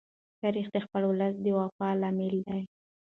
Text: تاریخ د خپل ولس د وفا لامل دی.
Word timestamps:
تاریخ 0.41 0.67
د 0.73 0.77
خپل 0.85 1.01
ولس 1.07 1.33
د 1.41 1.45
وفا 1.59 1.89
لامل 2.01 2.35
دی. 2.47 2.61